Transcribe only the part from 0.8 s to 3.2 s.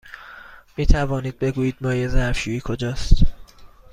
توانید بگویید مایع ظرف شویی کجاست؟